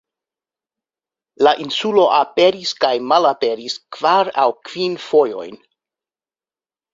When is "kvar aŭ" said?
3.99-4.47